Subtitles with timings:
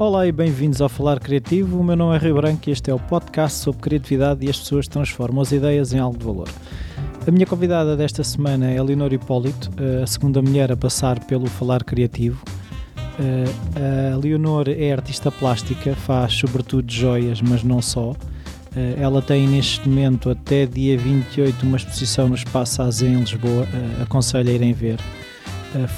[0.00, 1.78] Olá e bem-vindos ao Falar Criativo.
[1.78, 4.58] O meu nome é Rio Branco e este é o podcast sobre criatividade e as
[4.58, 6.48] pessoas transformam as ideias em algo de valor.
[7.28, 9.70] A minha convidada desta semana é Leonor Hipólito,
[10.02, 12.42] a segunda mulher a passar pelo Falar Criativo.
[13.76, 18.16] A Leonor é artista plástica, faz sobretudo joias, mas não só.
[18.98, 23.68] Ela tem neste momento até dia 28 uma exposição no Espaço AZ em Lisboa,
[24.00, 24.98] aconselho a irem ver.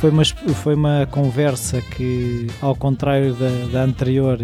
[0.00, 4.38] Foi uma, foi uma conversa que, ao contrário da, da anterior,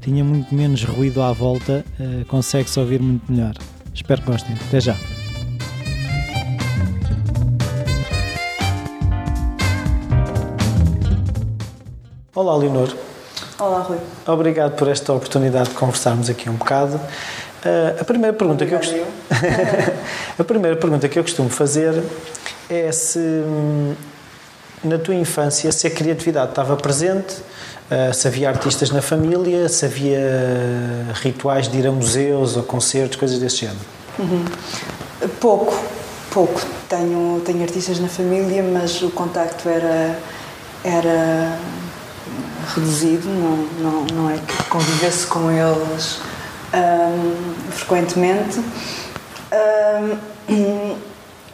[0.00, 1.84] tinha muito menos ruído à volta,
[2.28, 3.54] consegue-se ouvir muito melhor.
[3.94, 4.54] Espero que gostem.
[4.68, 4.96] Até já.
[12.34, 12.92] Olá, Leonor.
[13.60, 13.98] Olá, Rui.
[14.26, 16.96] Obrigado por esta oportunidade de conversarmos aqui um bocado.
[16.96, 19.06] Uh, a primeira pergunta que eu costumo...
[20.36, 22.02] a primeira pergunta que eu costumo fazer
[22.68, 23.94] é se hum,
[24.84, 27.34] na tua infância se a criatividade estava presente,
[27.90, 30.20] uh, se havia artistas na família, se havia
[31.14, 33.78] rituais de ir a museus ou concertos, coisas desse género.
[34.18, 34.44] Uhum.
[35.40, 35.74] Pouco,
[36.30, 36.60] pouco.
[36.88, 40.18] Tenho, tenho artistas na família, mas o contacto era
[40.84, 41.58] era
[42.74, 46.20] reduzido, não, não, não é que convivesse com eles
[47.70, 48.60] frequentemente.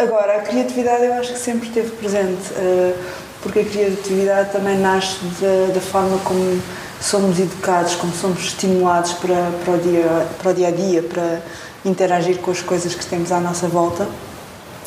[0.00, 2.94] Agora, a criatividade eu acho que sempre esteve presente, uh,
[3.42, 6.60] porque a criatividade também nasce da, da, forma como
[7.00, 11.40] somos educados, como somos estimulados para, para, o dia, para o dia a dia, para
[11.84, 14.08] interagir com as coisas que temos à nossa volta.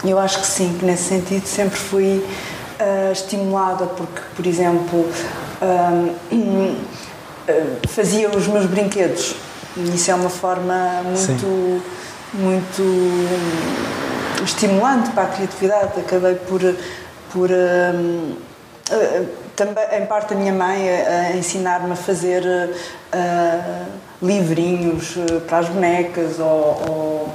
[0.04, 2.24] Eu acho que sim, que nesse sentido sempre fui
[2.80, 5.08] uh, estimulada, porque, por exemplo,
[5.62, 6.16] uh,
[7.88, 9.36] fazia os meus brinquedos.
[9.94, 11.84] Isso é uma forma muito,
[12.34, 12.84] muito
[14.44, 16.00] estimulante para a criatividade.
[16.00, 16.62] Acabei por,
[17.32, 18.38] por uh,
[19.56, 23.86] também, em parte, a minha mãe a, ensinar-me a fazer uh,
[24.22, 25.16] livrinhos
[25.48, 27.30] para as bonecas ou, ou,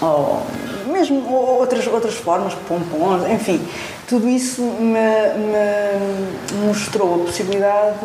[0.00, 0.42] ou
[0.86, 3.66] mesmo outras, outras formas, pompons, enfim.
[4.08, 4.98] Tudo isso me,
[5.38, 7.98] me mostrou a possibilidade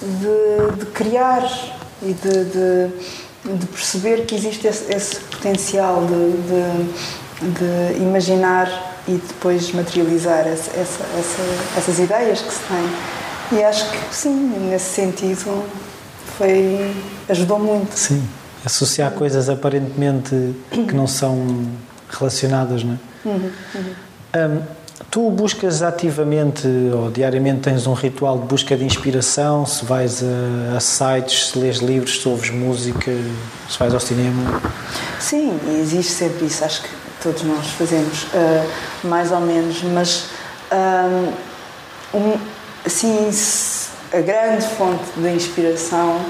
[0.00, 1.44] de, de criar
[2.02, 9.70] e de, de, de, perceber que existe esse, esse potencial de, de, imaginar e depois
[9.72, 11.42] materializar essa, essa, essa,
[11.76, 13.58] essas ideias que se tem.
[13.58, 15.62] E acho que sim, nesse sentido
[16.38, 16.96] foi
[17.28, 17.92] ajudou muito.
[17.94, 18.26] Sim,
[18.64, 21.68] associar coisas aparentemente que não são
[22.08, 23.28] relacionadas, não é?
[23.28, 23.94] Uhum, uhum.
[24.36, 24.62] Um,
[25.10, 29.66] tu buscas ativamente ou diariamente tens um ritual de busca de inspiração?
[29.66, 33.12] Se vais a, a sites, se lês livros, se ouves música,
[33.68, 34.60] se vais ao cinema?
[35.18, 36.64] Sim, existe sempre isso.
[36.64, 36.88] Acho que
[37.22, 40.26] todos nós fazemos, uh, mais ou menos, mas
[42.14, 42.34] um,
[42.84, 43.30] assim,
[44.12, 46.20] a grande fonte de inspiração.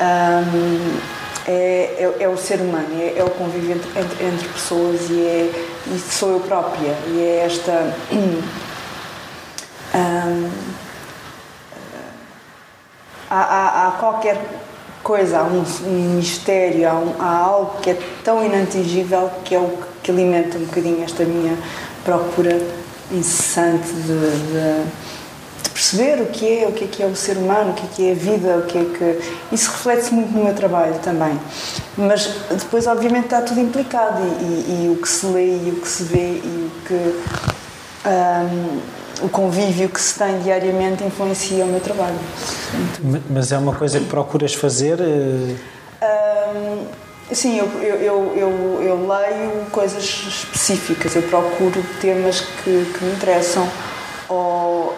[0.00, 5.20] Um, é, é, é, o ser humano, é, é o convívio entre, entre, pessoas e,
[5.20, 5.50] é,
[5.86, 6.96] e sou eu própria.
[7.08, 7.94] E é esta.
[9.94, 10.50] Um,
[13.28, 14.40] há, há, há, qualquer
[15.02, 19.58] coisa, há um, um mistério, há, um, há, algo que é tão inatingível que é
[19.58, 21.58] o que alimenta um bocadinho esta minha
[22.06, 22.58] procura
[23.10, 24.86] incessante de, de
[25.92, 27.88] perceber o que é, o que é que é o ser humano, o que é
[27.94, 29.54] que é a vida, o que é que...
[29.54, 31.38] Isso reflete-se muito no meu trabalho também.
[31.96, 35.80] Mas depois, obviamente, está tudo implicado e, e, e o que se lê e o
[35.80, 37.22] que se vê e o que...
[38.08, 42.18] Um, o convívio que se tem diariamente influencia o meu trabalho.
[43.30, 44.98] Mas é uma coisa que procuras fazer?
[45.00, 46.86] Um,
[47.32, 53.68] sim, eu, eu, eu, eu, leio coisas específicas, eu procuro temas que, que me interessam
[54.28, 54.96] ou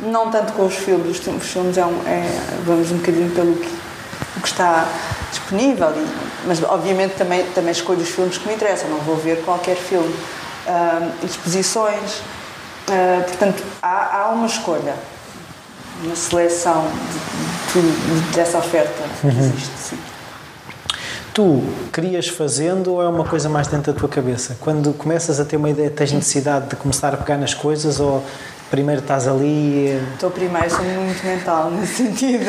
[0.00, 2.26] não tanto com os filmes, os filmes é, um, é
[2.64, 3.68] vamos um bocadinho pelo que,
[4.40, 4.86] que está
[5.30, 9.42] disponível, e, mas obviamente também, também escolho os filmes que me interessam, não vou ver
[9.44, 10.14] qualquer filme.
[10.66, 12.22] Uh, exposições,
[12.88, 14.94] uh, portanto, há, há, uma escolha,
[16.02, 16.86] uma seleção
[17.72, 19.38] de, de, dessa oferta que uhum.
[19.38, 19.98] existe, sim.
[21.34, 21.62] Tu
[21.92, 24.56] querias fazendo ou é uma coisa mais dentro da tua cabeça?
[24.60, 28.24] Quando começas a ter uma ideia, tens necessidade de começar a pegar nas coisas ou
[28.74, 30.02] primeiro estás ali?
[30.14, 32.44] Estou primeiro, sou muito mental nesse sentido.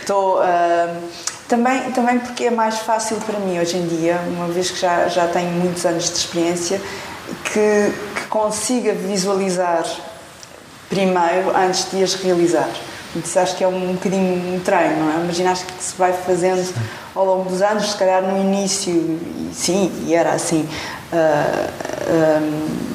[0.00, 0.38] Estou.
[0.38, 1.08] Uh,
[1.46, 5.06] também, também porque é mais fácil para mim hoje em dia, uma vez que já,
[5.06, 6.80] já tenho muitos anos de experiência,
[7.44, 9.84] que, que consiga visualizar
[10.88, 12.68] primeiro antes de as realizar.
[13.14, 15.16] Isso acho que é um bocadinho um treino, não é?
[15.22, 16.74] Uma ginástica que se vai fazendo
[17.14, 20.68] ao longo dos anos, se calhar no início, e, sim, e era assim,
[21.12, 22.89] uh, um,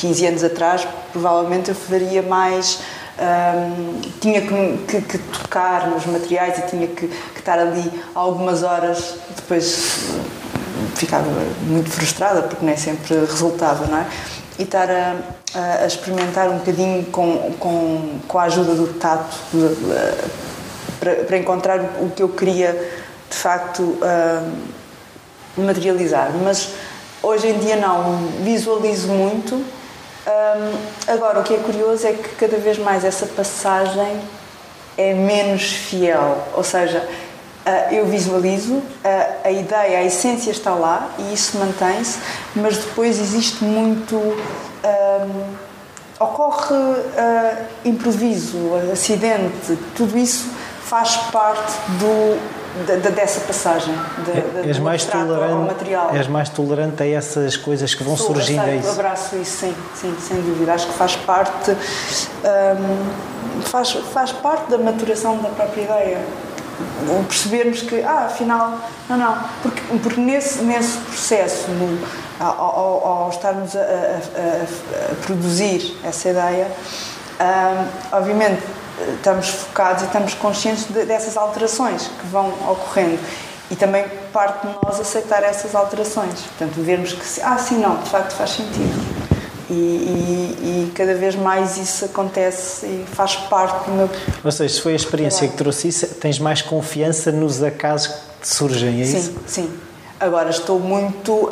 [0.00, 2.80] 15 anos atrás, provavelmente eu faria mais
[3.20, 8.62] um, tinha que, que, que, tocar nos materiais e tinha que, que estar ali algumas
[8.62, 10.08] horas, depois
[10.94, 11.28] ficava
[11.62, 14.06] muito frustrada porque nem sempre resultava, não é?
[14.58, 15.16] E estar a,
[15.82, 19.36] a experimentar um bocadinho com, com, com a ajuda do tato
[20.98, 22.72] para, para encontrar o que eu queria
[23.28, 24.52] de facto uh,
[25.58, 26.32] materializar.
[26.42, 26.70] Mas
[27.22, 29.79] hoje em dia não, visualizo muito.
[30.26, 34.20] Um, agora, o que é curioso é que cada vez mais essa passagem
[34.96, 37.06] é menos fiel, ou seja,
[37.60, 38.84] Uh, eu visualizo, uh,
[39.44, 42.18] a ideia, a essência está lá e isso mantém-se,
[42.56, 44.16] mas depois existe muito.
[44.16, 45.70] Um,
[46.18, 48.56] ocorre uh, improviso,
[48.90, 50.48] acidente, tudo isso
[50.84, 53.94] faz parte do, de, dessa passagem.
[54.24, 58.60] De, de, és, mais tolerante, és mais tolerante a essas coisas que vão Sou, surgindo.
[58.60, 60.74] Aceito, é abraço isso, sim, sim, sem dúvida.
[60.74, 66.18] Acho que faz parte, um, faz, faz parte da maturação da própria ideia
[67.26, 68.78] percebermos que, ah, afinal,
[69.08, 71.98] não, não, porque, porque nesse, nesse processo, no,
[72.38, 76.68] ao, ao, ao, estarmos a, a, a, a, produzir essa ideia,
[77.40, 78.62] um, obviamente
[79.16, 83.18] estamos focados e estamos conscientes de, dessas alterações que vão ocorrendo
[83.70, 88.10] e também parte de nós aceitar essas alterações, portanto vermos que, ah, sim, não, de
[88.10, 89.30] facto faz sentido.
[89.70, 94.10] E, e, e, cada vez mais isso acontece e faz parte do meu.
[94.42, 98.08] Ou seja, se foi a experiência que trouxe isso, tens mais confiança nos acasos
[98.40, 99.30] que surgem, é sim, isso?
[99.30, 99.70] Sim, sim.
[100.18, 101.32] Agora estou muito.
[101.32, 101.50] Uh,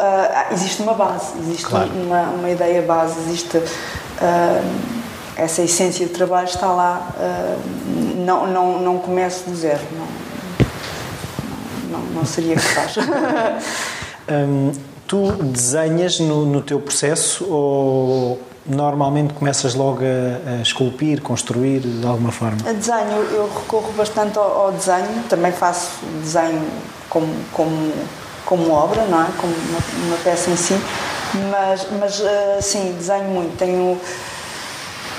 [0.52, 1.88] existe uma base, existe claro.
[1.90, 3.56] uma, uma ideia base, existe.
[3.58, 4.97] Uh,
[5.38, 10.06] essa essência de trabalho está lá, uh, não, não, não começo do zero, não,
[11.98, 12.96] não, não seria capaz.
[14.28, 14.72] um,
[15.08, 22.06] Tu desenhas no, no teu processo ou normalmente começas logo a, a, esculpir, construir de
[22.06, 22.58] alguma forma?
[22.68, 25.92] A desenho, eu recorro bastante ao, ao desenho, também faço
[26.22, 26.62] desenho
[27.08, 27.92] como, como,
[28.44, 29.28] como obra, não é?
[29.38, 30.78] Como uma, uma peça em si,
[31.50, 32.26] mas, mas uh,
[32.60, 33.56] sim, desenho muito.
[33.56, 33.98] Tenho.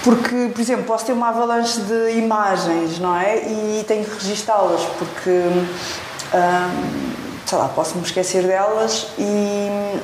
[0.03, 3.37] Porque, por exemplo, posso ter uma avalanche de imagens, não é?
[3.37, 5.29] E tenho que registá-las, porque.
[5.29, 7.19] Uh,
[7.49, 9.99] sei lá, posso-me esquecer delas e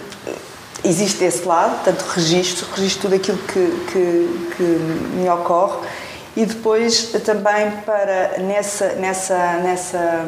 [0.84, 5.88] existe esse lado, portanto, registro, registro tudo aquilo que, que, que me ocorre
[6.36, 10.26] e depois também para nessa, nessa, nessa,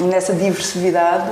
[0.00, 1.30] nessa diversidade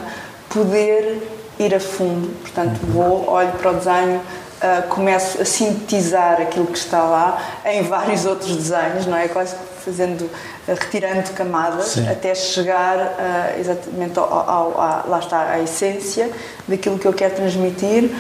[0.49, 1.21] poder
[1.59, 2.29] ir a fundo.
[2.41, 4.21] Portanto, vou, olho para o desenho,
[4.65, 9.29] uh, começo a sintetizar aquilo que está lá em vários outros desenhos, não é?
[9.29, 10.31] Quase fazendo
[10.67, 12.09] retirando camadas Sim.
[12.09, 16.31] até chegar uh, exatamente ao, ao, ao, lá está a essência
[16.67, 18.11] daquilo que eu quero transmitir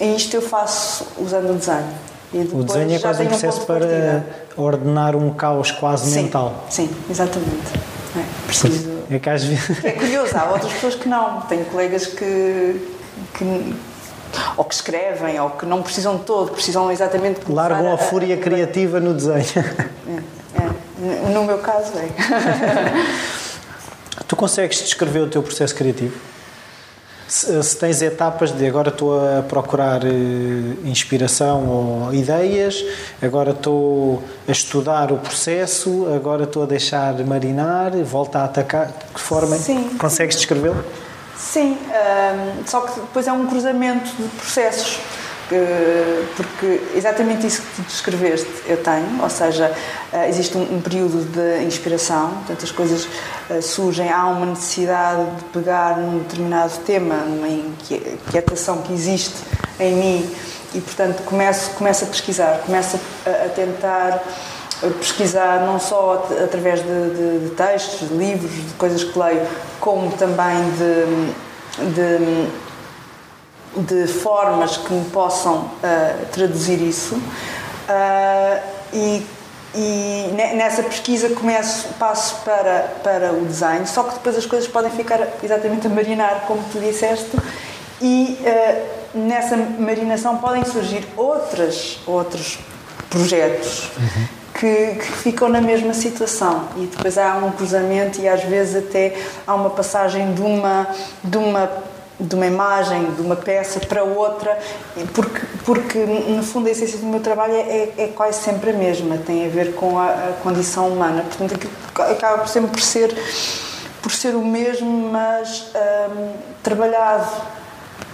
[0.00, 2.54] e isto eu faço usando o desenho.
[2.54, 4.24] o desenho é quase um processo um para
[4.56, 6.64] ordenar um caos quase sim, mental.
[6.70, 7.78] Sim, exatamente.
[8.16, 8.90] É, preciso.
[9.10, 9.84] É, que às vezes...
[9.84, 11.42] é curioso, há outras pessoas que não.
[11.42, 12.88] Tenho colegas que,
[13.34, 13.74] que
[14.56, 18.34] ou que escrevem, ou que não precisam de todo, precisam exatamente Largam a, a fúria
[18.34, 18.38] a...
[18.38, 19.64] criativa no desenho.
[20.06, 21.30] É, é.
[21.30, 22.08] No meu caso, é.
[24.28, 26.30] tu consegues descrever o teu processo criativo?
[27.30, 30.08] Se, se, tens etapas de agora estou a procurar eh,
[30.84, 32.84] inspiração ou ideias,
[33.22, 39.14] agora estou a estudar o processo, agora estou a deixar marinar, volta a atacar, de
[39.14, 39.96] que forma Sim.
[39.96, 40.84] consegues descrevê-lo?
[41.40, 45.00] Sim, um, só que depois é um cruzamento de processos
[46.36, 49.74] porque exatamente isso que tu descreveste eu tenho, ou seja,
[50.12, 53.08] eh, existe um, período de inspiração, portanto as coisas
[53.50, 59.34] eh, surgem, há uma necessidade de pegar num determinado tema, numa inquietação que existe
[59.80, 60.36] em mim
[60.72, 64.22] e portanto começo, começo a pesquisar, começo a, tentar
[64.98, 69.46] pesquisar não só através de, de, de, textos, de livros, de coisas que leio,
[69.78, 72.50] como também de, de
[73.76, 77.14] de formas que me possam uh, traduzir isso.
[77.14, 78.60] Uh,
[78.92, 79.26] e,
[79.74, 84.90] e, nessa pesquisa começo, passo para, para o design, só que depois as coisas podem
[84.90, 87.30] ficar exatamente a marinar, como tu disseste,
[88.00, 92.58] e uh, nessa marinação podem surgir outras, outros
[93.08, 94.39] projetos uhum.
[94.60, 99.16] Que, que, ficam na mesma situação e depois há um cruzamento e às vezes até
[99.46, 100.86] há uma passagem de uma,
[101.24, 101.70] de uma
[102.20, 104.58] de uma imagem, de uma peça para outra,
[105.14, 109.16] porque, porque no fundo a essência do meu trabalho é, é quase sempre a mesma,
[109.16, 111.24] tem a ver com a, a condição humana.
[111.24, 113.16] Portanto, acaba sempre por ser,
[114.02, 117.26] por ser o mesmo, mas um, trabalhado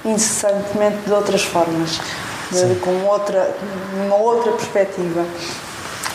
[0.04, 2.00] incessantemente de outras formas,
[2.52, 3.52] de, com outra,
[4.06, 5.24] uma outra perspectiva.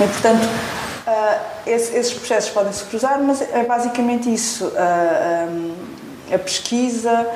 [0.03, 4.65] E, portanto, uh, esse, esses processos podem se cruzar, mas é basicamente isso.
[4.65, 5.75] Uh, um,
[6.33, 7.27] a pesquisa,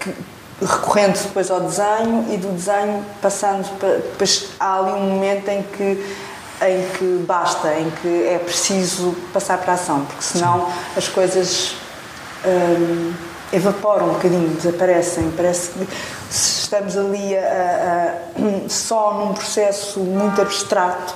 [0.00, 0.12] que,
[0.60, 3.98] recorrendo depois ao desenho e do desenho passando para.
[3.98, 6.04] Depois há ali um momento em que
[6.62, 11.74] em que basta, em que é preciso passar para a ação, porque senão as coisas
[12.46, 13.12] hum,
[13.52, 15.30] evaporam um bocadinho, desaparecem.
[15.36, 15.86] Parece que
[16.30, 21.14] se estamos ali a, a, só num processo muito abstrato,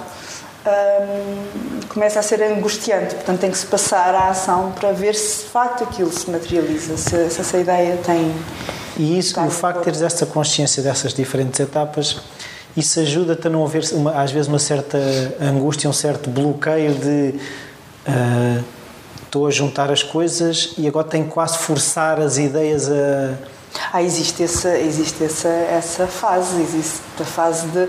[0.66, 3.14] hum, começa a ser angustiante.
[3.14, 6.96] Portanto, tem que se passar à ação para ver se de facto aquilo se materializa,
[6.96, 8.34] se, se essa ideia tem.
[8.96, 12.20] E isso, o facto de teres essa consciência dessas diferentes etapas
[12.76, 14.98] isso ajuda-te a não haver, uma, às vezes, uma certa
[15.40, 17.34] angústia, um certo bloqueio de
[18.06, 18.64] uh,
[19.36, 23.34] estou a juntar as coisas e agora tenho quase forçar as ideias a.
[23.92, 27.86] Ah, existe essa, existe essa, essa fase, existe a fase de,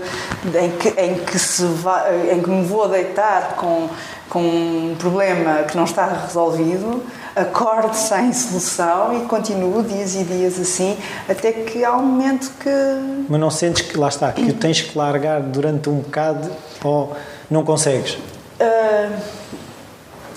[0.50, 3.88] de em, que, em, que se vai, em que me vou deitar com,
[4.28, 7.02] com um problema que não está resolvido
[7.34, 10.94] acorde sem solução e continuo dias e dias assim,
[11.26, 13.26] até que há um momento que.
[13.26, 16.50] Mas não sentes que, lá está, que o tens que largar durante um bocado
[16.84, 17.16] ou
[17.50, 18.18] não consegues?
[18.60, 19.16] Uh,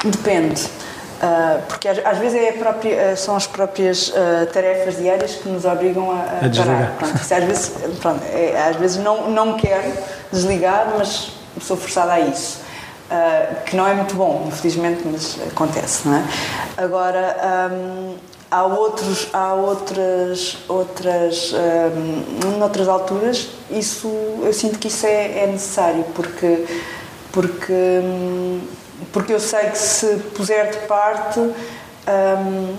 [0.05, 0.69] depende.
[1.21, 5.65] Uh, porque às, às, vezes é própria, são as próprias uh, tarefas diárias que nos
[5.65, 6.95] obrigam a, a, a parar.
[6.97, 9.93] Pronto, às vezes, pronto, é, às vezes não, não quero
[10.31, 12.61] desligar, mas sou forçada a isso.
[13.11, 16.23] Uh, que não é muito bom, infelizmente, mas acontece, não é?
[16.77, 18.15] Agora, um,
[18.49, 24.07] há outros, há outras, outras, um, noutras alturas, isso,
[24.41, 26.65] eu sinto que isso é, é necessário, porque,
[27.31, 28.61] porque, um,
[29.11, 32.75] porque eu sei que se puser de parte, um,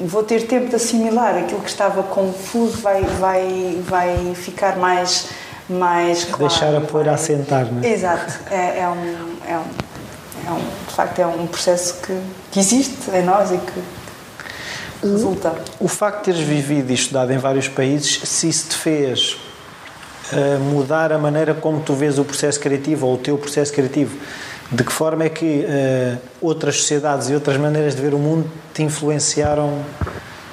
[0.00, 5.28] vou ter tempo de assimilar aquilo que estava confuso, vai, vai, vai ficar mais
[5.68, 6.48] mais claro.
[6.48, 7.92] Deixar a poeira assentar, não é?
[7.92, 8.32] Exato.
[8.50, 9.64] É, é, um, é, um,
[10.46, 12.16] é um, de facto, é um processo que,
[12.52, 13.82] que existe em nós e que
[15.02, 15.54] resulta.
[15.80, 19.36] O, o facto de teres vivido e estudado em vários países, se isso te fez
[20.32, 24.16] uh, mudar a maneira como tu vês o processo criativo ou o teu processo criativo,
[24.70, 28.50] de que forma é que uh, outras sociedades e outras maneiras de ver o mundo
[28.74, 29.78] te influenciaram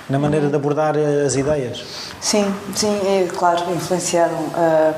[0.10, 1.84] na maneira de abordar as ideias?
[2.22, 4.38] Sim, sim, é, claro, influenciaram.
[4.38, 4.93] Uh,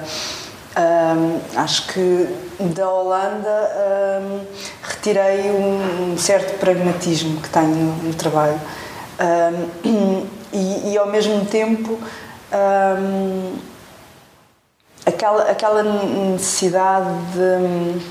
[1.55, 2.27] acho que
[2.75, 4.45] da Holanda uh,
[4.83, 8.59] retirei um, um, certo pragmatismo que tenho no, trabalho
[10.51, 11.97] e, e, ao mesmo tempo
[15.05, 18.01] aquela, aquela necessidade de,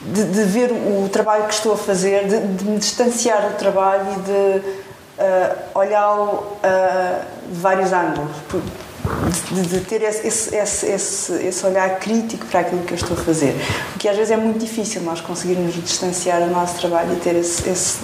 [0.00, 4.06] de, de, ver o trabalho que estou a fazer, de, de me distanciar do trabalho
[4.12, 4.68] e de
[5.18, 8.30] uh, olhá-lo uh, de vários ângulos,
[9.50, 13.20] de, de ter esse, esse, esse, esse, olhar crítico para aquilo que eu estou a
[13.20, 13.54] fazer.
[13.92, 17.68] Porque às vezes é muito difícil nós conseguirmos distanciar o nosso trabalho e ter esse,
[17.68, 17.98] esse,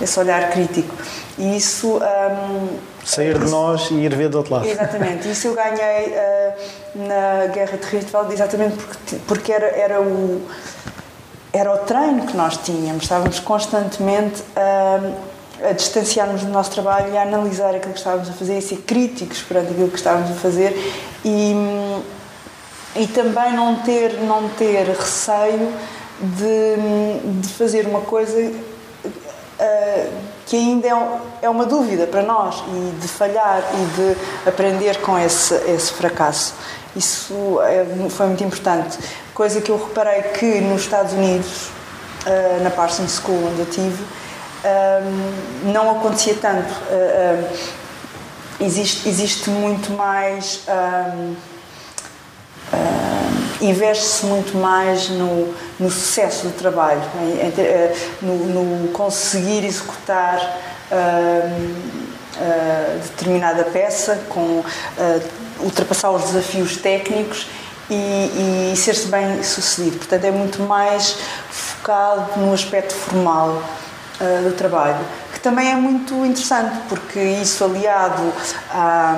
[0.00, 0.94] esse olhar crítico.
[1.38, 1.98] E isso.
[1.98, 4.66] Um, Sair de nós e ir ver do outro lado.
[4.66, 5.30] Exatamente.
[5.30, 10.42] Isso eu ganhei uh, na Guerra de Riftwald exatamente porque, porque era, era o
[11.52, 17.18] era o treino que nós tínhamos, estávamos constantemente a, a distanciarmos do nosso trabalho e
[17.18, 20.34] a analisar aquilo que estávamos a fazer e ser críticos perante aquilo que estávamos a
[20.34, 20.72] fazer
[21.24, 21.54] e,
[22.96, 25.72] e também não ter, não ter receio
[26.20, 30.10] de, de fazer uma coisa uh,
[30.46, 35.18] que ainda é, é uma dúvida para nós e de falhar e de aprender com
[35.18, 36.54] esse, esse fracasso.
[36.94, 38.98] Isso é, foi muito importante.
[39.40, 41.70] Coisa que eu reparei que nos Estados Unidos,
[42.26, 46.68] uh, na Parsons School onde eu tive, um, não acontecia tanto.
[46.68, 47.58] Uh,
[48.60, 50.60] existe, existe muito mais.
[50.68, 51.34] Um,
[53.62, 57.00] investe-se muito mais no, no sucesso do trabalho,
[57.56, 60.38] eh, no, no conseguir executar
[63.02, 64.62] determinada peça, com
[65.60, 67.46] ultrapassar os desafios técnicos
[67.90, 69.98] e, e ser-se bem sucedido.
[69.98, 71.16] Portanto, é muito mais
[71.50, 73.62] focado no aspecto formal
[74.20, 74.98] uh, do trabalho,
[75.32, 78.32] que também é muito interessante, porque isso aliado
[78.70, 79.16] a,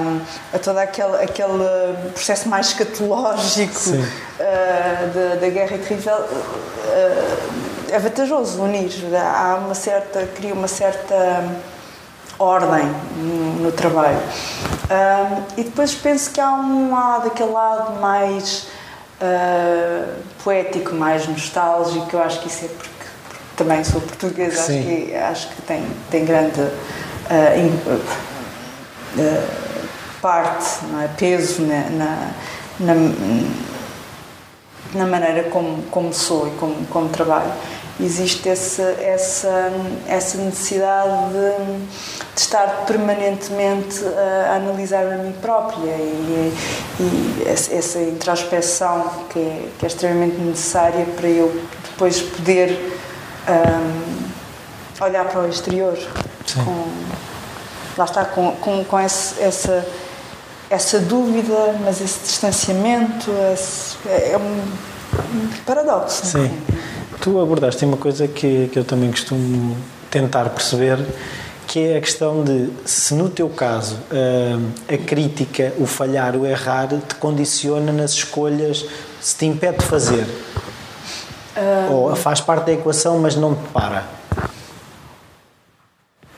[0.55, 8.63] a todo aquele, aquele processo mais escatológico uh, da, da guerra terrível, uh, é vantajoso
[8.63, 8.91] unir.
[9.15, 11.45] Há uma certa, cria uma certa
[12.43, 12.85] ordem
[13.17, 14.19] no, no trabalho.
[15.57, 18.69] e depois penso que há um lado, aquele lado mais
[19.21, 22.93] uh, poético, mais nostálgico, eu acho que isso é porque
[23.57, 27.69] também sou portuguesa, acho que, acho que tem, tem grande uh, in,
[29.21, 29.63] uh,
[30.21, 31.09] parte, é?
[31.17, 32.31] peso na, na,
[32.81, 32.95] na,
[34.95, 37.53] na maneira como, como sou e como, como trabalho.
[38.01, 39.71] Existe essa, essa,
[40.09, 46.55] essa necessidade de, de estar permanentemente a, analisar a mim própria e,
[46.99, 51.55] e essa introspeção que é, que é, extremamente necessária para eu
[51.91, 52.99] depois poder
[53.49, 55.99] um, olhar para o exterior.
[56.65, 56.87] Com,
[57.97, 59.87] lá está, com, com, com esse, essa
[60.73, 64.63] essa dúvida, mas esse distanciamento esse, é, é um,
[65.67, 66.25] paradoxo.
[66.25, 66.51] Sim.
[67.23, 69.77] Tu abordaste uma coisa que, que eu também costumo
[70.11, 70.99] tentar perceber,
[71.69, 73.97] que é a questão de se no teu caso
[74.93, 78.85] a crítica, o falhar, o errar te condiciona nas escolhas,
[79.21, 80.27] se te impede de fazer.
[81.57, 81.93] Um...
[81.93, 84.03] Ou faz parte da equação, mas não te para.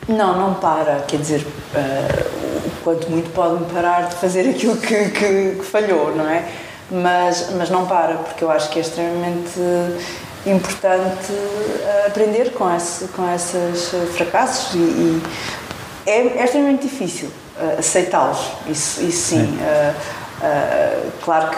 [0.07, 0.97] Não, não para.
[1.09, 6.29] Quer dizer, uh, quanto muito pode-me parar de fazer aquilo que, que, que, falhou, não
[6.29, 6.47] é?
[6.91, 9.59] Mas, mas não para, porque eu acho que é extremamente
[10.47, 15.23] importante eh, aprender com, esse, com esses fracassos e, e
[16.07, 19.43] é, é, extremamente difícil uh, aceitá-los, isso, isso sim.
[19.43, 19.95] Uh,
[20.45, 21.51] uh, claro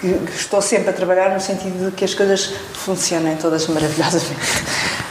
[0.00, 4.34] que, que, estou sempre a trabalhar no sentido de que as coisas funcionem todas maravilhosamente.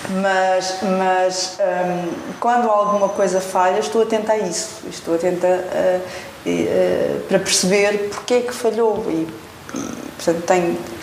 [0.10, 7.22] Mas, mas um, quando alguma coisa falha, estou atenta a isso, estou atenta a, a,
[7.30, 9.28] para perceber porque é que falhou e,
[9.74, 10.44] e portanto,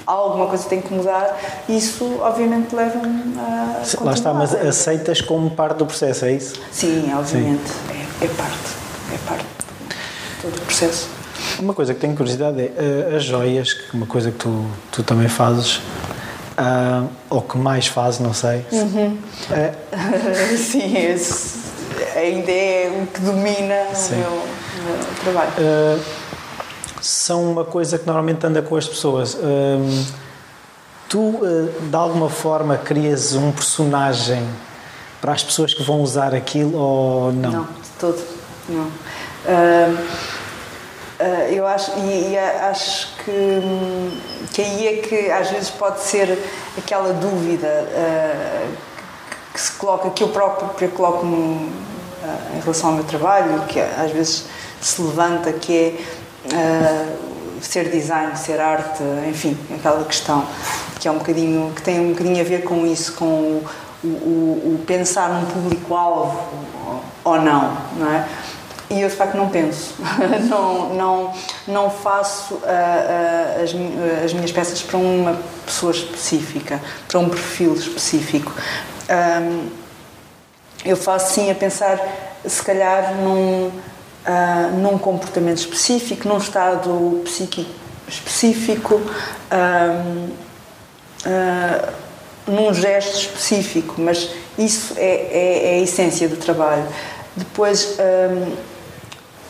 [0.09, 1.39] tem alguma coisa que tem que mudar,
[1.69, 3.83] isso obviamente leva-me a.
[4.01, 6.55] Lá está, mas aceitas como parte do processo, é isso?
[6.73, 8.07] Sim, obviamente, Sim.
[8.23, 8.59] É, é, parte,
[9.13, 11.09] é parte de todo o processo.
[11.59, 14.65] Uma coisa que tenho curiosidade é eh, as joias, que é uma coisa que tu,
[14.91, 18.65] tu também fazes uh, ou que mais faz, não sei.
[18.73, 19.19] Uhum.
[19.51, 21.59] Uh, Sim, esse
[22.17, 25.51] ainda é o que domina o meu, o meu, trabalho.
[25.59, 26.28] Uh,
[27.01, 29.37] são uma coisa que normalmente anda com as pessoas.
[31.09, 31.41] tu,
[31.89, 34.47] de alguma forma, crias um personagem
[35.21, 37.51] para as pessoas que vão usar aquilo ou não?
[37.51, 38.23] Não, de todo.
[38.69, 38.85] Não.
[41.19, 43.61] Uh, eu acho, e, e, acho que,
[44.53, 46.39] que aí é que às vezes pode ser
[46.77, 48.77] aquela dúvida uh,
[49.53, 54.47] que se coloca, que eu próprio coloco em relação ao meu trabalho, que às vezes
[54.81, 56.05] se levanta, que é
[57.61, 60.47] ser design, ser arte, enfim, aquela questão
[60.99, 63.63] que é um bocadinho, que tem um bocadinho a ver com isso, com
[64.05, 66.39] o, o, o pensar num público-alvo
[67.25, 68.27] ou não, não é?
[68.91, 69.97] E eu de facto não penso,
[70.49, 71.35] não, não,
[71.67, 77.75] não faço uh, uh, as, as, minhas peças para uma pessoa específica, para um perfil
[77.75, 78.55] específico.
[79.11, 79.69] Um,
[80.87, 82.01] eu faço sim a pensar,
[82.47, 83.71] se calhar, num,
[84.27, 89.01] uh, num comportamento específico, num estado psíquico específico,
[89.53, 90.29] um,
[92.47, 96.87] num gesto específico, mas isso é, é, é a essência do trabalho.
[97.37, 98.53] Depois, um,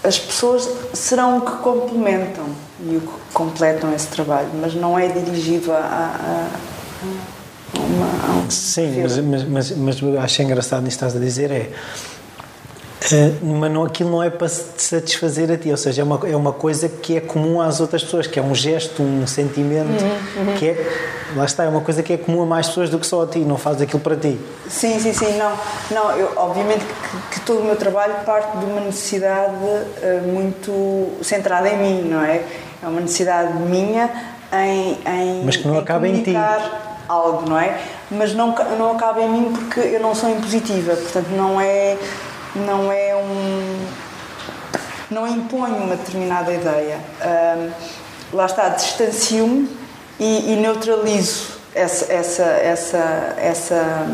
[0.07, 2.47] as pessoas serão o que complementam
[2.81, 6.49] e o que completam esse trabalho, mas não é dirigido a, a,
[7.03, 8.07] a uma.
[8.07, 11.71] A um Sim, mas, mas, mas, mas acho engraçado nisso que estás a dizer é
[13.13, 16.21] Uh, mas não, aquilo não é para te satisfazer a ti, ou seja, é uma,
[16.29, 20.03] é uma coisa que é comum às outras pessoas, que é um gesto, um sentimento,
[20.03, 20.55] uhum, uhum.
[20.57, 20.99] que é,
[21.35, 23.27] lá está, é uma coisa que é comum a mais pessoas do que só a
[23.27, 24.39] ti, não faz aquilo para ti.
[24.69, 25.53] Sim, sim, sim, não,
[25.91, 31.19] não eu, obviamente que, que todo o meu trabalho parte de uma necessidade uh, muito
[31.23, 32.43] centrada em mim, não é?
[32.83, 34.11] É uma necessidade minha
[34.53, 36.35] em, em Mas que não em acaba em ti.
[37.09, 37.79] algo, não é?
[38.11, 41.97] Mas não, não acaba em mim porque eu não sou impositiva, portanto não é
[42.67, 43.87] não é um.
[45.11, 46.99] não impõe uma determinada ideia.
[47.25, 49.69] Um, lá está, distancio-me
[50.19, 54.07] e, e, neutralizo essa, essa, essa, essa,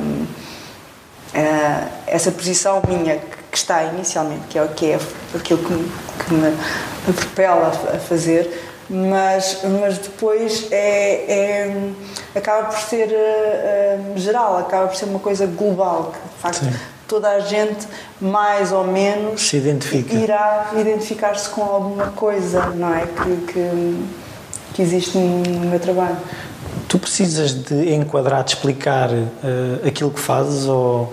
[1.34, 3.18] uh, essa posição minha
[3.50, 4.98] que está inicialmente, que é, que é
[5.34, 5.92] aquilo que me,
[6.24, 6.50] que me,
[7.06, 11.92] me propela a fazer, mas, mas depois é, é,
[12.34, 16.93] acaba por ser uh, geral, acaba por ser uma coisa global, que de facto Sim
[17.06, 17.86] toda a gente
[18.20, 20.14] mais ou menos se identifica.
[20.14, 23.06] irá identificar-se com alguma coisa, não é?
[23.06, 24.04] Que, que,
[24.74, 26.16] que, existe no meu trabalho.
[26.88, 31.12] Tu precisas de enquadrar, de explicar uh, aquilo que fazes ou,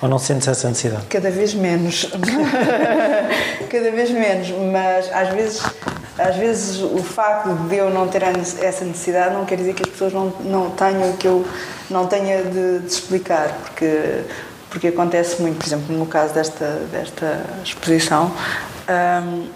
[0.00, 1.06] ou não sentes essa necessidade?
[1.06, 2.10] Cada vez menos.
[3.70, 5.62] Cada vez menos, mas às vezes
[6.18, 9.88] às vezes o facto de eu não ter essa necessidade não quer dizer que as
[9.88, 11.46] pessoas não, não tenham que eu
[11.88, 14.22] não tenha de, de explicar, porque
[14.70, 18.32] porque acontece muito, por exemplo, no caso desta, desta exposição,
[18.88, 19.48] um,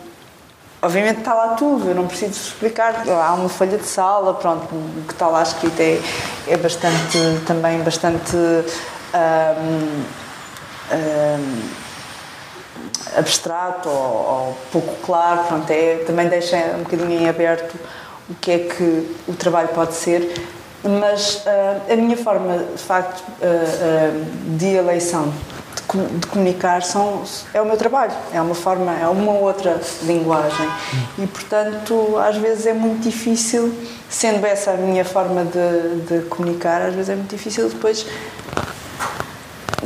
[0.82, 3.04] obviamente está lá tudo, eu não preciso explicar.
[3.08, 6.00] Há uma folha de sala, pronto, o que está lá escrito é,
[6.48, 8.36] é bastante, também bastante.
[8.36, 10.04] Um,
[10.92, 11.84] um,
[13.16, 17.78] abstrato ou, ou, pouco claro, pronto, é, também deixa um bocadinho em aberto
[18.28, 20.32] o que é que o trabalho pode ser,
[20.84, 25.32] mas uh, a minha forma, de facto, uh, de eleição
[26.18, 30.68] de, comunicar são, é o meu trabalho, é uma forma, é uma outra linguagem.
[31.18, 33.72] E, portanto, às vezes é muito difícil,
[34.08, 38.06] sendo essa a minha forma de, de comunicar, às vezes é muito difícil depois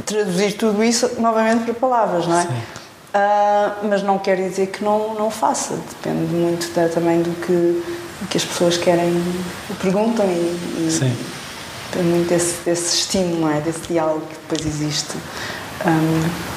[0.04, 2.44] traduzir tudo isso novamente para palavras, não é?
[2.44, 7.82] Uh, mas não quer dizer que não, não faça, depende muito da, também do que,
[8.26, 9.22] que as pessoas querem,
[9.80, 11.16] perguntam e, e Sim.
[11.92, 13.60] tem muito desse estímulo, é?
[13.60, 15.14] desse diálogo que depois existe.
[15.86, 16.48] Um.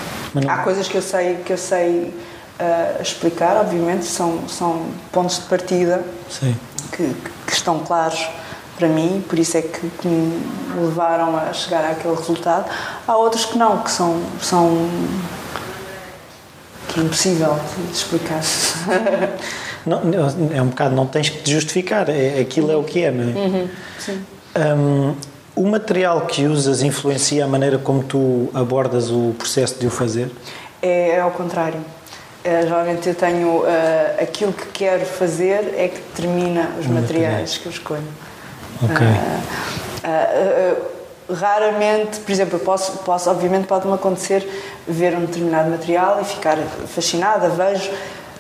[0.48, 2.14] Há coisas que eu sei, que eu sei
[2.60, 6.04] uh, explicar, obviamente, são, são pontos de partida
[6.92, 7.14] que,
[7.46, 8.28] que, estão claros
[8.78, 10.42] para mim, por isso é que, que, me
[10.86, 12.66] levaram a chegar àquele resultado.
[13.08, 14.90] Há outros que não, que são, são
[16.88, 18.42] que é impossível de explicar.
[19.86, 20.02] não,
[20.54, 23.24] é um bocado, não tens que te justificar, é, aquilo é o que é, não
[23.24, 23.46] é?
[23.46, 24.22] Uhum, sim.
[24.56, 25.16] Um,
[25.56, 30.32] o material que usas influencia a maneira como tu abordas o processo de o fazer?
[30.82, 31.80] É, é ao contrário.
[31.80, 33.66] Uh, geralmente eu tenho uh,
[34.20, 38.08] aquilo que quero fazer é que determina os materiais que eu escolho.
[38.82, 39.06] Ok.
[40.04, 41.02] Uh,
[41.34, 44.48] raramente, por exemplo, eu posso, posso obviamente pode-me acontecer
[44.88, 47.92] ver um determinado material e ficar fascinada, vejo,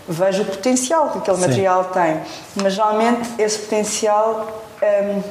[0.07, 1.47] vejo o potencial que aquele Sim.
[1.47, 2.21] material tem,
[2.55, 5.21] mas geralmente esse potencial um,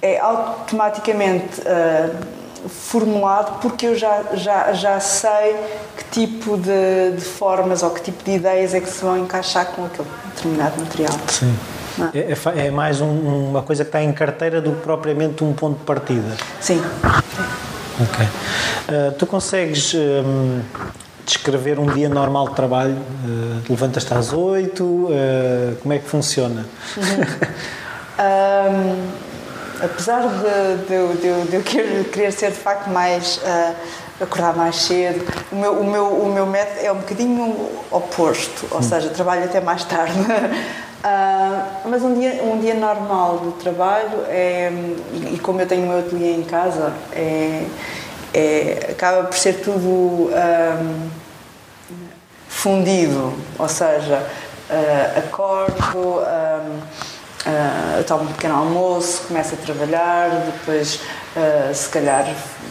[0.00, 5.56] é automaticamente uh, formulado porque eu já, já, já sei
[5.96, 9.66] que tipo de, de formas ou que tipo de ideias é que se vão encaixar
[9.66, 11.12] com aquele determinado material.
[11.28, 11.54] Sim.
[12.12, 12.18] É?
[12.18, 15.52] é, é, é, mais um, uma coisa que está em carteira do que propriamente um
[15.52, 16.36] ponto de partida.
[16.60, 16.82] Sim.
[18.00, 18.26] Ok.
[18.26, 20.60] Uh, tu consegues um,
[21.24, 22.96] descrever um dia normal de trabalho?
[22.96, 24.84] Uh, Levantas-te às oito?
[24.84, 26.66] Uh, como é que funciona?
[28.18, 33.40] um, apesar de, de, de, de, eu querer ser de facto mais
[34.20, 35.24] acordar mais cedo.
[35.50, 38.82] O meu, o meu, o meu método é um bocadinho oposto, ou hum.
[38.82, 40.14] seja, trabalho até mais tarde.
[41.04, 44.72] Uh, mas um dia, um dia normal de trabalho, é,
[45.30, 47.66] e como eu tenho o meu ateliê em casa, é,
[48.34, 51.08] é, acaba por ser tudo um,
[52.48, 54.26] fundido, ou seja,
[54.70, 56.78] uh, acordo, um,
[57.44, 60.96] uh, tomo um pequeno almoço, começo a trabalhar, depois
[61.36, 62.26] uh, se calhar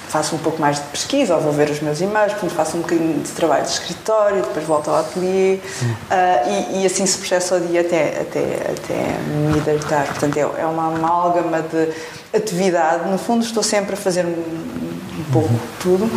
[0.10, 3.22] faço um pouco mais de pesquisa ou vou ver os meus e-mails, faço um bocadinho
[3.22, 7.62] de trabalho de escritório, depois volto ao ateliê uh, e, e, assim se processa o
[7.62, 10.06] dia até, até, até me deitar.
[10.08, 11.90] Portanto é, é uma amálgama de
[12.36, 14.26] atividade, no fundo estou sempre a fazer
[15.34, 15.60] pouco uhum.
[15.80, 16.10] tudo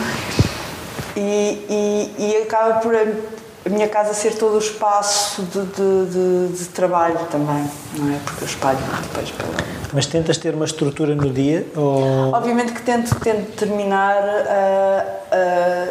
[1.16, 6.57] e, e, e acaba por a minha casa ser todo o espaço de, de, de,
[6.57, 8.18] de, trabalho também, não é?
[8.24, 9.57] Porque eu espalho depois pela.
[9.92, 11.66] Mas tentas ter uma estrutura no dia?
[11.74, 12.33] Ou...
[12.33, 15.88] Obviamente que tento, tento terminar a, a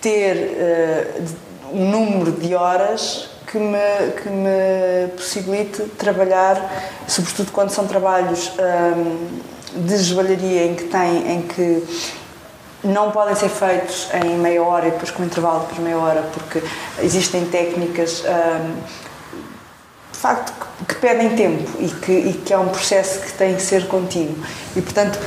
[0.00, 6.56] ter uh, um número de horas que me, que me possibilite trabalhar,
[7.06, 8.50] sobretudo quando são trabalhos
[8.96, 9.40] um,
[9.74, 11.84] de joalharia em que tem, em que
[12.84, 16.62] não podem ser feitos em meia hora e depois com intervalo depois meia hora, porque
[17.00, 18.74] existem técnicas hum,
[20.12, 23.54] de facto que, que, pedem tempo e que, e que é um processo que tem
[23.54, 24.36] que ser contínuo.
[24.76, 25.18] E portanto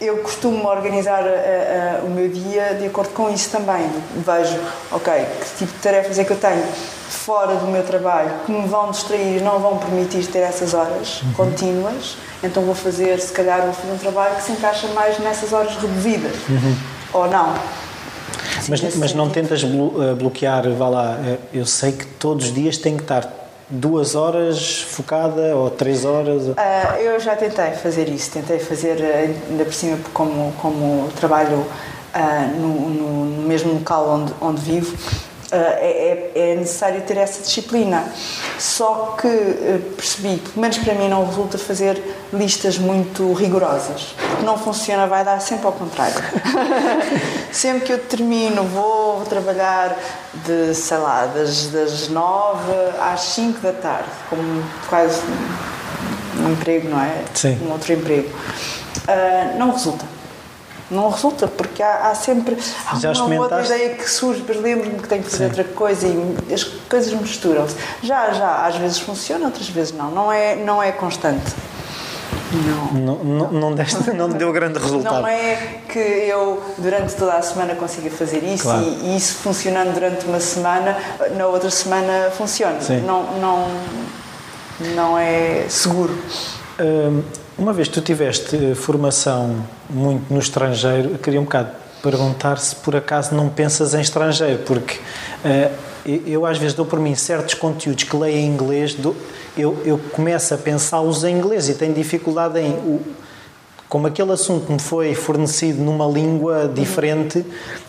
[0.00, 3.88] eu costumo organizar a, a, o meu dia de acordo com isso também.
[4.16, 4.58] Vejo,
[4.92, 6.62] ok, que tipo de tarefas é que eu tenho
[7.08, 11.22] fora do meu trabalho que me vão distrair e não vão permitir ter essas horas
[11.22, 11.32] uhum.
[11.32, 15.52] contínuas, então vou fazer, se calhar, vou fazer um trabalho que se encaixa mais nessas
[15.52, 16.36] horas reduzidas.
[16.48, 16.76] Uhum.
[17.14, 17.54] Ou não.
[18.68, 21.18] Mas, mas não tentas eh, bloquear, vá lá,
[21.52, 26.48] eu sei que todos os dias tem que estar duas horas focada ou três horas?
[26.48, 26.54] Uh,
[27.00, 32.90] eu já tentei fazer isso, tentei fazer, ainda por cima, como, como trabalho uh, no,
[32.90, 34.96] no, mesmo local onde, onde vivo,
[35.56, 38.04] é, é, necessário ter essa disciplina.
[38.58, 44.14] Só que uh, percebi, pelo menos para mim, não resulta fazer listas muito rigorosas.
[44.30, 46.14] Porque não funciona, vai dar sempre ao contrário.
[47.50, 49.96] sempre que eu termino, vou, vou trabalhar
[50.46, 55.20] de, sei lá, das, das nove às cinco da tarde, como quase
[56.36, 57.24] um, um emprego, não é?
[57.34, 57.58] Sim.
[57.66, 58.28] Um outro emprego.
[58.28, 60.17] Uh, não resulta
[60.90, 64.98] não resulta, porque há, há sempre há Já uma outra ideia que surge, mas lembro-me
[64.98, 65.60] que tenho que fazer Sim.
[65.60, 67.76] outra coisa e as coisas misturam-se.
[68.02, 70.10] Já, já, às vezes funciona, outras vezes não.
[70.10, 71.54] Não é, não é constante.
[72.50, 73.18] Não.
[73.18, 75.20] Não, não, deste, não deu grande resultado.
[75.20, 78.82] Não é que eu, durante toda a semana, consiga fazer isso claro.
[78.82, 80.96] e, e, isso funcionando durante uma semana,
[81.36, 82.80] na outra semana funciona.
[82.80, 83.00] Sim.
[83.00, 83.68] Não, não,
[84.94, 86.18] não é seguro.
[86.80, 87.22] Hum,
[87.58, 92.94] uma vez tu tiveste formação muito no estrangeiro, eu queria um bocado perguntar se por
[92.94, 94.98] acaso não pensas em estrangeiro, porque
[95.44, 95.74] uh,
[96.24, 99.16] eu às vezes dou por mim certos conteúdos que leio em inglês, dou,
[99.56, 102.70] eu, eu começo a pensá-los em inglês e tenho dificuldade em.
[102.70, 103.02] O,
[103.88, 107.44] como aquele assunto me foi fornecido numa língua diferente,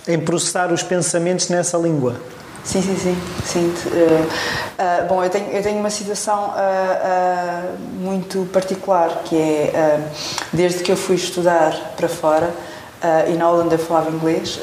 [0.08, 2.16] em processar os pensamentos nessa língua.
[2.64, 3.18] Sim, sim, sim.
[3.46, 3.74] sim.
[3.88, 10.00] Uh, uh, bom, eu tenho, eu tenho uma situação uh, muito particular, que é,
[10.54, 12.54] desde que eu fui estudar para fora,
[13.28, 14.60] e na Holanda eu falava inglês,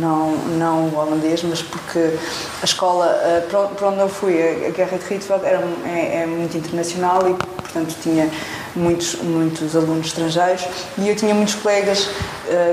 [0.00, 2.16] não, não holandês, mas porque
[2.62, 3.14] a escola
[3.50, 7.94] para onde eu fui, a Guerra de Rietveld, era, é, é muito internacional e, portanto,
[8.02, 8.30] tinha
[8.74, 10.66] muitos, muitos alunos estrangeiros
[10.98, 12.08] e eu tinha muitos colegas,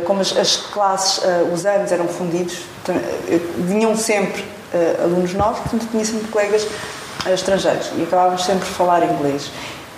[0.06, 2.60] como as, as classes, os anos eram fundidos,
[3.58, 4.44] vinham sempre
[5.04, 6.68] alunos novos, portanto tinha sempre colegas
[7.32, 9.52] estrangeiros e acabávamos sempre a falar inglês.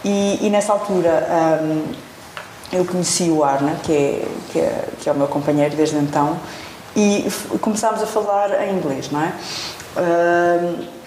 [0.03, 1.25] E, e nessa altura
[1.63, 1.93] um,
[2.73, 6.39] eu conheci o Arna, que é, que, é, que é o meu companheiro desde então,
[6.95, 7.25] e
[7.61, 9.33] começámos a falar em inglês, não é?
[9.97, 11.02] Um,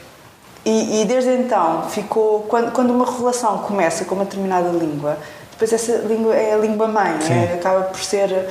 [0.66, 5.16] e, e, desde então ficou, quando, quando uma relação começa com uma determinada língua,
[5.52, 7.54] depois essa língua é a língua mãe, é?
[7.54, 8.46] acaba por ser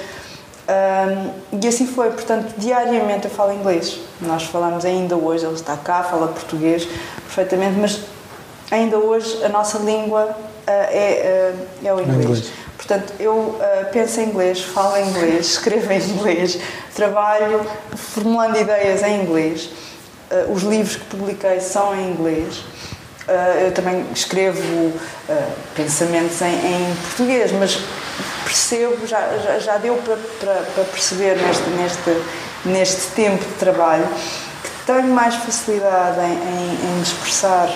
[0.68, 4.00] um, e assim foi, portanto, diariamente eu falo inglês.
[4.20, 6.88] Nós falamos ainda hoje, ele está cá, fala português
[7.24, 8.02] perfeitamente, mas
[8.72, 10.36] ainda hoje a nossa língua uh,
[10.68, 12.24] é, uh, é o inglês.
[12.24, 12.52] inglês.
[12.78, 13.60] Portanto, eu uh,
[13.92, 16.60] penso em inglês, falo em inglês, escrevo em inglês,
[16.96, 19.70] trabalho formulando ideias em inglês.
[20.50, 22.64] Os livros que publiquei são em inglês.
[23.64, 24.94] eu também escrevo
[25.76, 27.80] pensamentos em, em português, mas
[28.44, 32.22] percebo, já, já, já deu para, para, para, perceber neste, neste,
[32.66, 34.08] neste tempo de trabalho
[34.64, 37.70] que tenho mais facilidade em, em, em expressar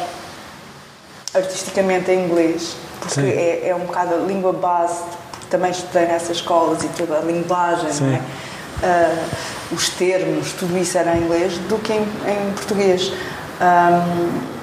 [1.34, 6.38] artisticamente em inglês, porque é, é, um bocado a língua base, porque também estudei nessas
[6.38, 8.22] escolas e toda a linguagem, não é?
[8.82, 13.12] Uh, os termos, tudo isso era em inglês, do que em, em português.
[13.62, 14.60] Um,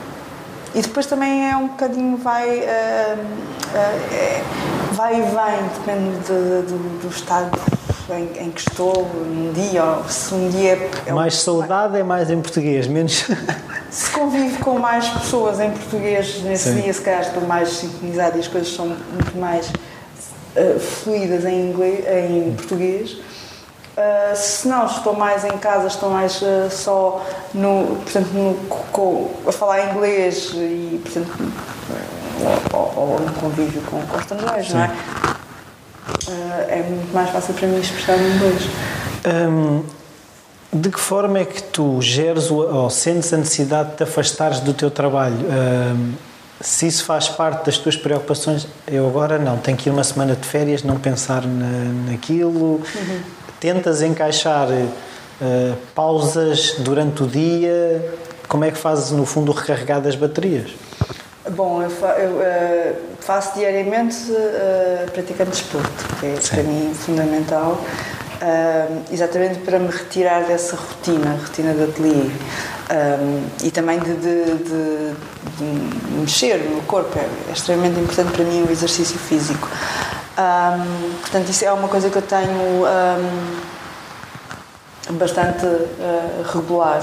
[0.74, 2.58] e depois também é um bocadinho, vai.
[2.58, 7.50] Uh, uh, vai e vem, depende de, de, do estado
[8.10, 10.88] em, em, que estou, um dia, ou se um dia.
[11.04, 13.26] É mais saudade é mais em português, menos.
[13.90, 16.80] se convivo com mais pessoas em português, nesse Sim.
[16.80, 21.70] dia, se calhar estou mais sincronizada e as coisas são muito mais uh, fluídas em,
[21.70, 23.18] inglês, em português.
[23.96, 28.54] Uh, se não, estou mais em casa, estou mais uh, só no, portanto, no,
[28.92, 31.32] com, a falar inglês e, portanto,
[32.74, 34.90] ou, ou um convívio com, com estrangeiros, não é?
[36.28, 38.62] Uh, é muito mais fácil para mim expressar em inglês.
[39.26, 39.82] Um,
[40.72, 44.74] de que forma é que tu geres ou sentes a necessidade de te afastares do
[44.74, 45.36] teu trabalho?
[45.36, 46.12] Um,
[46.60, 50.34] se isso faz parte das tuas preocupações, eu agora não, tenho que ir uma semana
[50.34, 52.82] de férias, não pensar na, naquilo.
[52.94, 53.20] Uhum.
[53.60, 58.14] Tentas encaixar uh, pausas durante o dia.
[58.48, 60.70] Como é que fazes, no fundo, o recarregar das baterias?
[61.50, 66.54] Bom, eu, fa eu uh, faço diariamente uh, praticando desporto, que é Sim.
[66.54, 67.80] para mim fundamental,
[69.10, 72.30] exatamente para me retirar dessa rotina, rotina de ateliê.
[72.88, 75.14] Um, e também de, de, de,
[75.58, 79.68] de, mexer no corpo, é, é, extremamente importante para mim o exercício físico.
[80.38, 82.84] Um, portanto, isso é uma coisa que eu tenho
[85.10, 85.66] um, bastante
[86.52, 87.02] regular.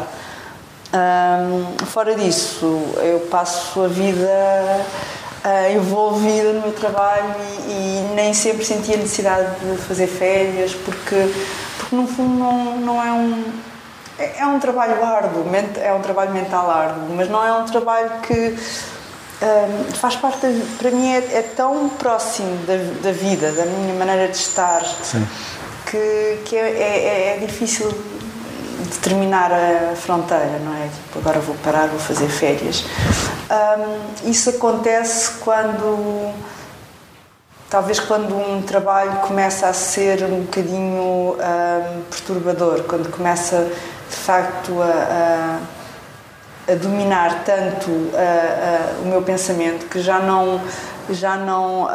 [0.93, 4.85] Um, fora disso, eu passo a vida
[5.43, 7.33] uh, envolvida no meu trabalho
[7.67, 11.33] e, e, nem sempre senti a necessidade de fazer férias, porque,
[11.77, 13.43] porque no fundo não, não é um.
[14.19, 15.43] É, é um trabalho árduo,
[15.81, 18.55] é um trabalho mental árduo, mas não é um trabalho que
[19.43, 23.93] um, faz parte, da, para mim, é, é, tão próximo da, da vida, da minha
[23.93, 25.27] maneira de estar, Sim.
[25.85, 27.93] que, que é, é, é difícil
[28.93, 30.87] determinar a fronteira, não é?
[30.87, 32.85] Tipo, agora vou parar, vou fazer férias.
[33.49, 36.33] Um, isso acontece quando.
[37.69, 43.67] Talvez quando um trabalho começa a ser um bocadinho um, perturbador, quando começa
[44.09, 45.59] de facto a, a,
[46.67, 50.61] a dominar tanto a, o meu pensamento que já não.
[51.09, 51.89] Já não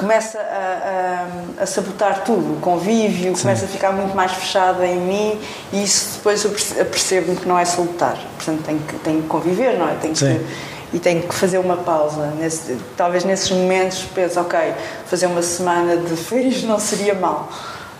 [0.00, 3.42] começa a, a, a sabotar tudo, o convívio, Sim.
[3.42, 5.40] começa a ficar muito mais fechada em mim
[5.72, 6.50] e isso depois eu
[6.86, 8.16] percebo que não é salutar.
[8.36, 9.94] Portanto, tenho que, tenho que conviver, não é?
[9.96, 10.46] Tenho que,
[10.92, 12.26] e tenho que fazer uma pausa.
[12.38, 14.58] Nesse, talvez nesses momentos penso, ok,
[15.06, 17.48] fazer uma semana de férias não seria mal,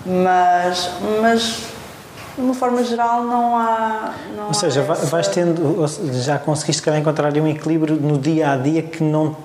[0.05, 0.91] mas,
[1.21, 1.63] mas
[2.41, 4.15] de uma forma geral não há.
[4.37, 5.07] Não ou seja, essa...
[5.07, 5.87] vais tendo,
[6.23, 9.37] já conseguiste encontrar um equilíbrio no dia a dia que não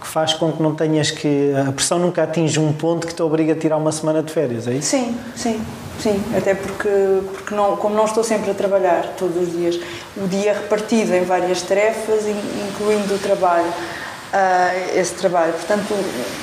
[0.00, 1.52] que faz com que não tenhas que.
[1.68, 4.66] A pressão nunca atinge um ponto que te obriga a tirar uma semana de férias,
[4.66, 4.88] é isso?
[4.88, 5.64] Sim, sim,
[6.00, 6.22] sim.
[6.36, 6.88] Até porque,
[7.32, 9.78] porque não, como não estou sempre a trabalhar todos os dias,
[10.16, 15.52] o dia é repartido em várias tarefas, incluindo o trabalho, uh, esse trabalho.
[15.52, 15.94] Portanto,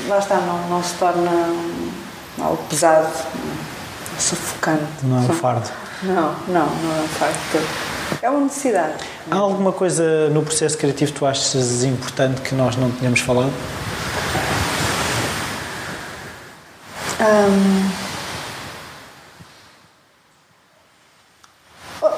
[0.08, 1.54] lá está, não, não se torna
[2.42, 3.12] algo pesado,
[4.20, 4.84] sufocante.
[5.04, 5.70] Não é um fardo.
[6.04, 7.38] Não, não, não é um fardo.
[8.22, 8.94] É uma necessidade.
[9.30, 13.52] Há alguma coisa no processo criativo que tu achas importante que nós não tínhamos falado?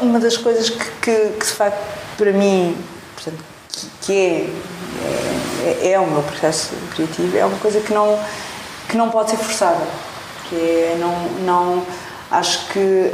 [0.02, 1.82] uma das coisas que, que, que, de facto
[2.18, 2.78] para mim
[3.16, 8.20] portanto, que, que é, é, é, o meu processo criativo é uma coisa que não
[8.88, 9.88] que não pode ser forçada
[10.52, 11.86] que é não não
[12.30, 13.12] acho que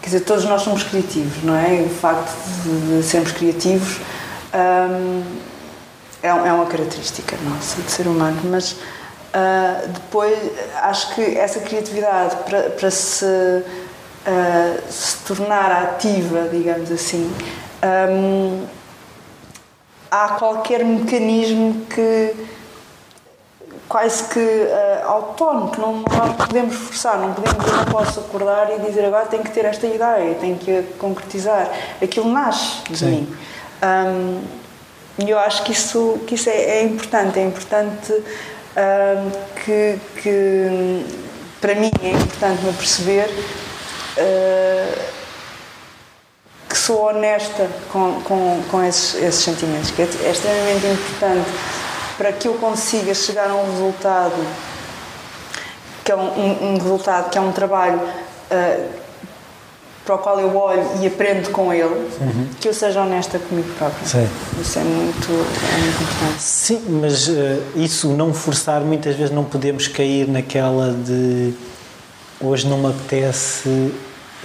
[0.00, 1.82] Quer dizer, todos nós somos criativos, não é?
[1.82, 3.98] O facto de, de sermos criativos
[4.54, 5.22] um,
[6.22, 10.36] é, é, uma característica nossa de ser humano, mas uh, depois
[10.82, 12.36] acho que essa criatividade
[12.78, 17.30] para, se, uh, se tornar ativa, digamos assim,
[18.10, 18.64] um,
[20.10, 22.34] há qualquer mecanismo que
[23.88, 28.70] quase que uh, autónomo, que não, não podemos forçar, não podemos, eu não posso acordar
[28.70, 31.70] e dizer agora tenho que ter esta ideia, tenho que concretizar.
[32.02, 33.06] Aquilo nasce de Sim.
[33.06, 33.36] mim.
[33.82, 34.42] Um,
[35.24, 39.30] e eu acho que isso, que isso é, é importante, é importante um,
[39.64, 41.06] que, que,
[41.60, 43.28] para mim é importante me perceber
[44.18, 44.98] uh,
[46.68, 51.50] que sou honesta com, com, com esses, esses sentimentos, que é, é extremamente importante
[52.18, 54.34] para que eu consiga chegar a um resultado
[56.04, 58.88] que é um, um, resultado que é um trabalho uh,
[60.04, 62.48] para o qual eu olho e aprendo com ele, uhum.
[62.58, 64.06] que eu seja honesta comigo própria.
[64.06, 64.26] Sim.
[64.58, 66.40] Isso é muito, é muito importante.
[66.42, 71.52] Sim, mas uh, isso não forçar, muitas vezes não podemos cair naquela de
[72.40, 73.92] hoje não me apetece,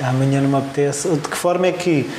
[0.01, 1.07] amanhã não me apetece.
[1.07, 2.09] De que forma é que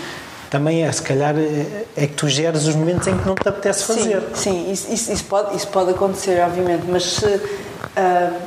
[0.54, 3.48] também é, se calhar, é, é que tu geres os momentos em que não te
[3.48, 4.20] apetece fazer.
[4.34, 8.40] Sim, sim isso, isso, isso pode, isso pode acontecer, obviamente, mas se, uh,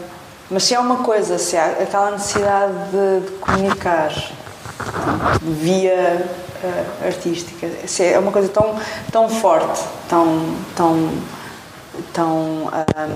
[0.50, 4.13] mas se há uma coisa, se há aquela necessidade de, de comunicar
[5.41, 6.26] via
[6.63, 8.80] uh, artística, se é uma coisa tão,
[9.12, 11.12] tão forte, tão, tão,
[12.13, 13.10] tão, um, ah,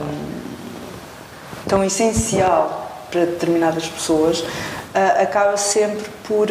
[1.65, 6.49] tão essencial para determinadas pessoas, uh, acaba sempre por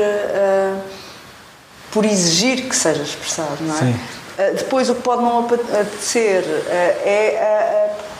[1.91, 3.79] por exigir que seja expressado, não é?
[3.79, 3.93] Sim.
[3.93, 6.71] Uh, depois o que pode não apetecer uh,
[7.05, 7.39] é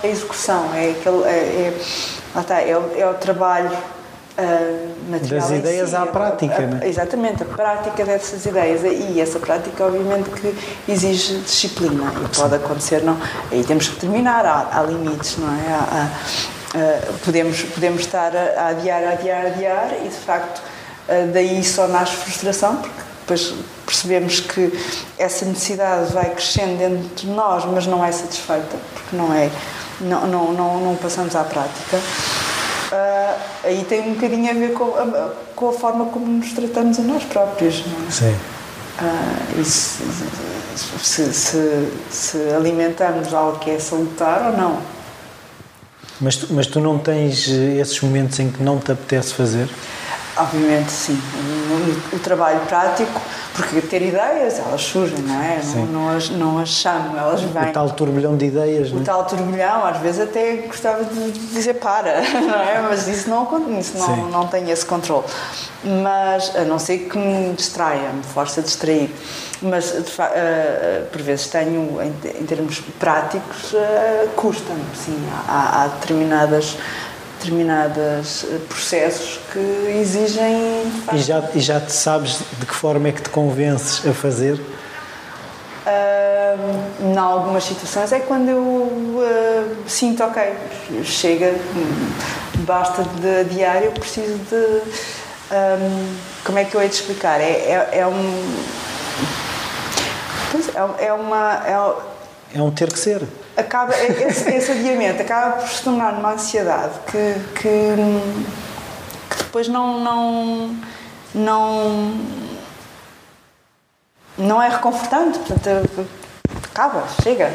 [0.03, 5.49] a, a, execução, é, aquele, é, é, está, é, o, é o trabalho uh, material.
[5.49, 6.89] Das ideias si, à prática, a, não é?
[6.89, 8.83] Exatamente, a prática dessas ideias.
[8.83, 10.55] E essa prática, obviamente, que
[10.91, 13.17] exige disciplina e pode acontecer, não?
[13.51, 15.73] Aí temos que terminar, há, há limites, não é?
[15.73, 20.63] Há, há, podemos, podemos estar a adiar, a adiar, a adiar e, de facto,
[21.33, 23.55] daí só nasce frustração, porque depois
[23.87, 24.73] percebemos que
[25.17, 29.49] essa necessidade vai crescendo dentro de nós, mas não é satisfeita, porque não é,
[30.01, 31.97] não, não, não, não passamos à prática.
[31.97, 36.99] Uh, aí tem um bocadinho a ver com a, com a forma como nos tratamos
[36.99, 37.85] a nós próprios.
[37.87, 38.11] Não é?
[38.11, 38.37] Sim.
[39.01, 40.03] Uh, se,
[40.99, 44.79] se, se, se, alimentamos algo que é salutar ou não.
[46.21, 49.69] Mas tu, mas tu não tens esses momentos em que não te apetece fazer?
[50.41, 51.21] Obviamente, sim.
[52.13, 53.21] O, o, trabalho prático,
[53.55, 55.61] porque ter ideias, elas surgem, não é?
[55.75, 57.71] Não, não, as, não as chamo, elas vêm.
[57.71, 59.05] O tal turbilhão de ideias, O não é?
[59.05, 62.81] tal turbilhão, às vezes até gostava de dizer para, não é?
[62.89, 63.47] Mas isso não,
[63.79, 65.27] isso não, não tem esse controle.
[66.03, 69.11] Mas, a não ser que me distraia, me force a distrair.
[69.61, 75.19] Mas, uh, por vezes, tenho, em, em termos práticos, uh, custa-me, sim.
[75.47, 76.79] Há, há determinadas
[77.41, 80.93] determinados eh, processos que exigem.
[81.13, 84.61] E já, e já te sabes de que forma é que te convences a fazer?
[85.87, 90.43] Uh, em algumas situações é quando eu uh, sinto, ok,
[91.03, 91.55] chega,
[92.59, 94.83] basta de diário, eu preciso de.
[95.53, 97.41] Um, como é que eu hei de explicar?
[97.41, 98.63] É, é, é um.
[100.75, 101.63] É, é uma.
[101.67, 103.27] É, é um ter que ser.
[103.57, 107.95] Acaba, esse, esse adiamento acaba por se tornar uma ansiedade que, que,
[109.29, 110.77] que depois não, não,
[111.35, 112.15] não,
[114.39, 115.39] não é reconfortante.
[115.41, 116.07] Portanto,
[116.71, 117.53] acaba, chega.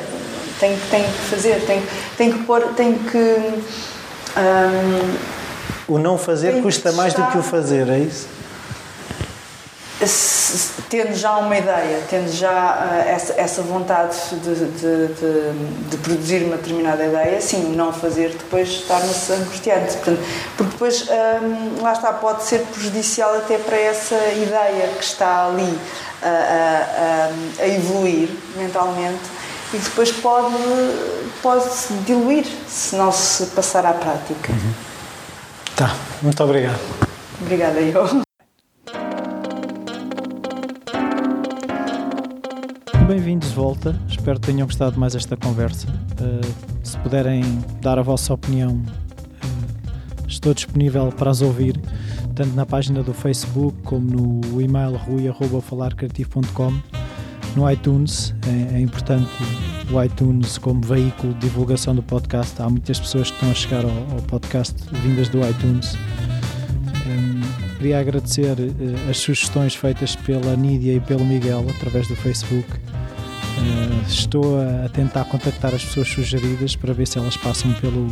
[0.59, 1.83] Tem, tem que fazer, tem,
[2.17, 3.63] tem que pôr, tem que.
[4.37, 5.17] Hum,
[5.87, 8.27] o não fazer custa mais do que o fazer, é isso?
[10.89, 16.43] Tendo já uma ideia, tendo já uh, essa, essa vontade de, de, de, de, produzir
[16.43, 19.95] uma determinada ideia, sim, não fazer depois torna-se angustiante.
[19.97, 20.19] Portanto,
[20.57, 25.47] porque depois, um, ehm, lá está, pode ser prejudicial até para essa ideia que está
[25.47, 25.77] ali
[27.59, 29.21] a evoluir mentalmente
[29.73, 30.55] e depois pode,
[31.41, 34.51] pode se diluir se não se passar à prática.
[34.51, 34.73] Uhum.
[35.75, 36.79] Tá, muito obrigado.
[37.41, 38.24] Obrigada, eu.
[43.07, 45.87] Bem-vindos de volta, espero que tenham gostado mais esta conversa.
[46.19, 46.41] Uh,
[46.83, 47.43] se puderem
[47.79, 51.79] dar a vossa opinião, uh, estou disponível para as ouvir,
[52.33, 56.73] tanto na página do Facebook como no e-mail rui.falarcreativo.com.
[57.55, 59.29] No iTunes, é, é, importante
[59.91, 62.59] o iTunes como veículo de divulgação do podcast.
[62.59, 65.95] Há muitas pessoas que estão a chegar ao, ao podcast vindas do iTunes.
[67.05, 67.41] Ehm,
[67.77, 72.67] queria agradecer uh, as sugestões feitas pela Nídia e pelo Miguel através do Facebook.
[73.57, 78.07] Uh, estou a tentar contactar as pessoas sugeridas para ver se elas passam pelo,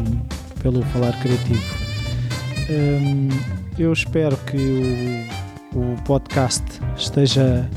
[0.61, 1.61] pelo Falar Criativo.
[2.69, 3.27] Um,
[3.77, 5.27] eu espero que
[5.73, 6.63] o, o podcast
[6.95, 7.69] esteja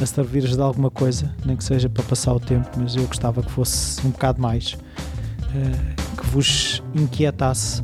[0.00, 3.42] a servir-vos de alguma coisa, nem que seja para passar o tempo, mas eu gostava
[3.42, 7.82] que fosse um bocado mais, uh, que vos inquietasse,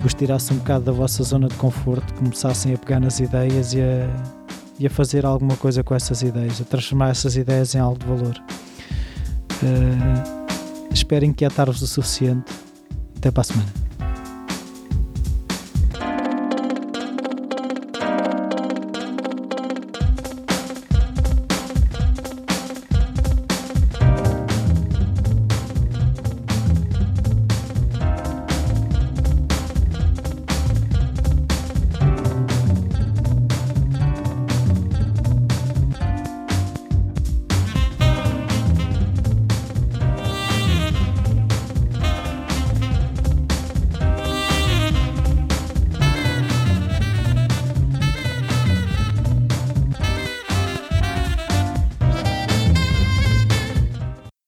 [0.00, 3.80] vos tirasse um bocado da vossa zona de conforto, começassem a pegar nas ideias e
[3.80, 4.41] a
[4.82, 8.06] e a fazer alguma coisa com essas ideias, a transformar essas ideias em algo de
[8.06, 8.42] valor.
[9.62, 12.52] Uh, espero inquietar-vos o suficiente.
[13.16, 13.81] Até para a semana.